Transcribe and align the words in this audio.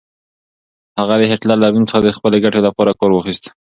هغه 0.99 1.15
د 1.21 1.23
هېټلر 1.31 1.57
له 1.63 1.69
نوم 1.73 1.85
څخه 1.89 2.01
د 2.03 2.09
خپلې 2.17 2.37
ګټې 2.43 2.59
لپاره 2.67 2.97
کار 2.99 3.09
واخيست. 3.13 3.45